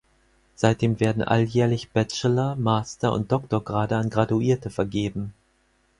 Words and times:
Seitdem 0.55 0.99
werden 0.99 1.21
alljährlich 1.21 1.91
Bachelor-, 1.91 2.55
Master- 2.55 3.13
und 3.13 3.31
Doktorgrade 3.31 3.97
an 3.97 4.09
Graduierte 4.09 4.71
vergeben. 4.71 5.31